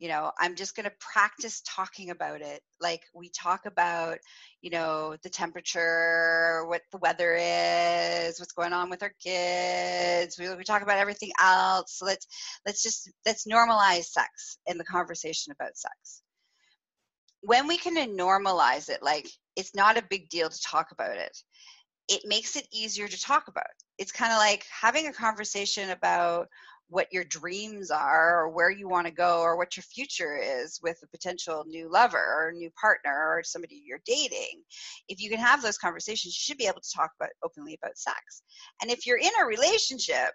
[0.00, 2.60] You know, I'm just going to practice talking about it.
[2.80, 4.18] Like we talk about,
[4.62, 10.40] you know, the temperature, what the weather is, what's going on with our kids.
[10.40, 11.98] We, we talk about everything else.
[11.98, 12.26] So let's
[12.66, 16.22] let's just let's normalize sex in the conversation about sex
[17.42, 21.36] when we can normalize it, like it's not a big deal to talk about it,
[22.08, 23.64] it makes it easier to talk about.
[23.98, 26.48] It's kind of like having a conversation about
[26.88, 30.78] what your dreams are or where you want to go or what your future is
[30.82, 34.62] with a potential new lover or new partner or somebody you're dating.
[35.08, 37.96] If you can have those conversations you should be able to talk about openly about
[37.96, 38.42] sex.
[38.82, 40.32] And if you're in a relationship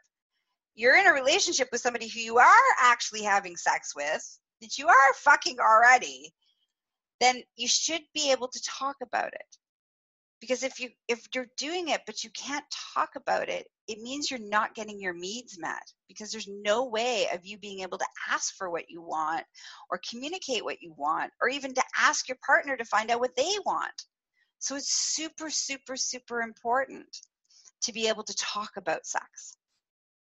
[0.74, 4.88] you're in a relationship with somebody who you are actually having sex with that you
[4.88, 6.32] are fucking already
[7.20, 9.58] then you should be able to talk about it.
[10.40, 14.30] Because if you if you're doing it but you can't talk about it it means
[14.30, 15.82] you're not getting your needs met.
[16.08, 19.44] Because there's no way of you being able to ask for what you want
[19.90, 23.36] or communicate what you want or even to ask your partner to find out what
[23.36, 24.04] they want.
[24.60, 27.06] So it's super super super important
[27.82, 29.58] to be able to talk about sex.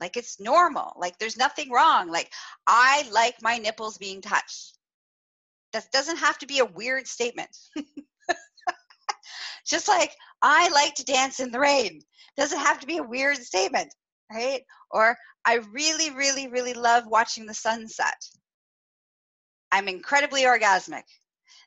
[0.01, 0.93] Like it's normal.
[0.97, 2.09] Like there's nothing wrong.
[2.11, 2.31] Like
[2.69, 4.79] i like my nipples being touched
[5.75, 7.51] that doesn't have to be a weird statement.
[9.67, 12.01] Just like I like to dance in the rain
[12.37, 13.93] doesn't have to be a weird statement,
[14.33, 14.63] right?
[14.91, 18.15] Or I really, really, really love watching the sunset.
[19.73, 21.03] I'm incredibly orgasmic.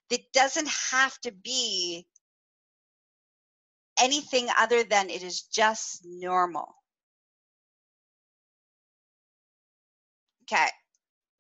[0.10, 2.08] It doesn't have to be
[4.00, 6.74] anything other than it is just normal.
[10.44, 10.70] Okay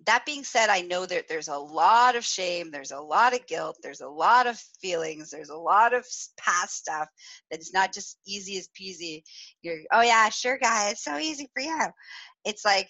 [0.05, 3.45] that being said, I know that there's a lot of shame, there's a lot of
[3.47, 6.05] guilt, there's a lot of feelings, there's a lot of
[6.37, 7.07] past stuff
[7.49, 9.23] that's not just easy as peasy.
[9.63, 11.79] You're, oh yeah, sure, guy, it's so easy for you.
[12.45, 12.89] It's like,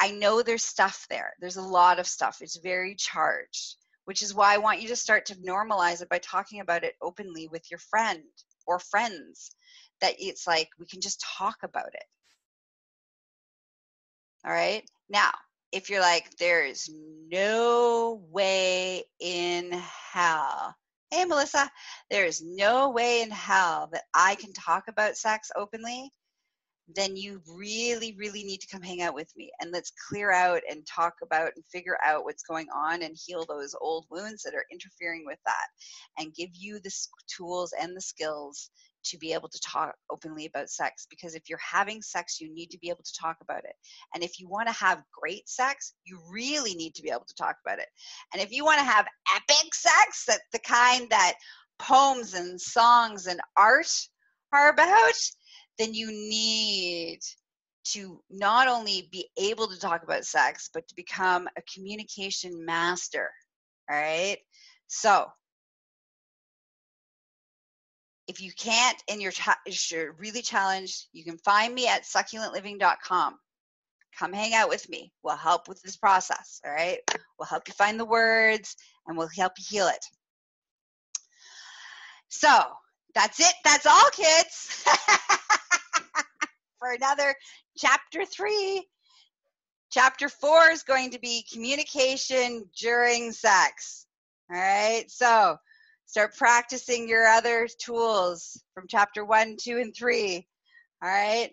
[0.00, 1.34] I know there's stuff there.
[1.40, 2.38] There's a lot of stuff.
[2.40, 3.76] It's very charged,
[4.06, 6.94] which is why I want you to start to normalize it by talking about it
[7.02, 8.22] openly with your friend
[8.66, 9.50] or friends.
[10.00, 12.04] That it's like we can just talk about it.
[14.46, 14.88] All right.
[15.08, 15.32] Now,
[15.72, 16.90] if you're like, there is
[17.30, 19.72] no way in
[20.12, 20.74] hell.
[21.10, 21.70] Hey, Melissa,
[22.10, 26.12] there is no way in hell that I can talk about sex openly,
[26.94, 30.62] then you really, really need to come hang out with me and let's clear out
[30.70, 34.54] and talk about and figure out what's going on and heal those old wounds that
[34.54, 35.66] are interfering with that
[36.18, 36.90] and give you the
[37.34, 38.70] tools and the skills
[39.04, 42.70] to be able to talk openly about sex because if you're having sex, you need
[42.70, 43.74] to be able to talk about it.
[44.14, 47.34] And if you want to have great sex, you really need to be able to
[47.34, 47.88] talk about it.
[48.32, 51.34] And if you want to have epic sex, that the kind that
[51.78, 53.90] poems and songs and art
[54.52, 55.14] are about,
[55.78, 57.20] then you need
[57.84, 63.30] to not only be able to talk about sex, but to become a communication master.
[63.90, 64.38] All right.
[64.88, 65.26] So
[68.28, 69.32] if you can't and you're,
[69.90, 73.38] you're really challenged, you can find me at succulentliving.com.
[74.18, 75.12] Come hang out with me.
[75.22, 76.60] We'll help with this process.
[76.64, 76.98] All right.
[77.38, 78.76] We'll help you find the words
[79.06, 80.04] and we'll help you heal it.
[82.28, 82.48] So
[83.14, 83.54] that's it.
[83.64, 84.84] That's all, kids.
[86.78, 87.34] For another
[87.76, 88.86] chapter three.
[89.90, 94.06] Chapter four is going to be communication during sex.
[94.50, 95.04] All right.
[95.08, 95.56] So
[96.08, 100.48] Start practicing your other tools from chapter one, two, and three.
[101.02, 101.50] All right.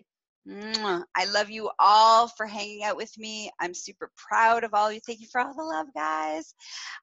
[0.48, 3.50] I love you all for hanging out with me.
[3.60, 5.00] I'm super proud of all of you.
[5.06, 6.54] Thank you for all the love, guys.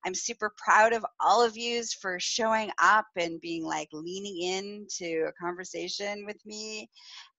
[0.03, 5.27] I'm super proud of all of you for showing up and being like leaning into
[5.27, 6.89] a conversation with me.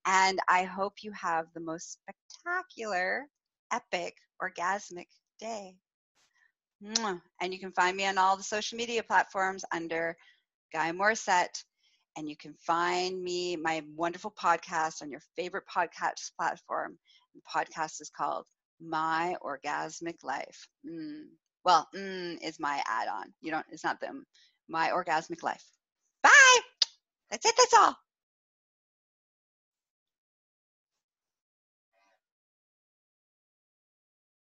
[0.07, 3.27] And I hope you have the most spectacular,
[3.73, 5.09] epic, orgasmic
[5.41, 5.75] day.
[7.41, 10.17] And you can find me on all the social media platforms under
[10.73, 11.63] Gaia Morisette.
[12.17, 16.97] And you can find me, my wonderful podcast on your favorite podcast platform.
[17.35, 18.47] The podcast is called
[18.81, 20.69] My Orgasmic Life.
[20.89, 21.25] Mm.
[21.65, 23.33] Well, mm is my add on.
[23.41, 24.27] You don't, it's not them.
[24.69, 25.65] My Orgasmic Life.
[26.23, 26.59] Bye.
[27.31, 27.55] That's it.
[27.57, 27.97] That's all.